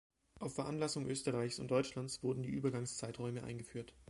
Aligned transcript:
Auf 0.39 0.55
Veranlassung 0.55 1.05
Österreichs 1.05 1.59
und 1.59 1.69
Deutschlands 1.69 2.23
wurden 2.23 2.41
die 2.41 2.49
Übergangszeiträume 2.49 3.43
eingeführt. 3.43 3.93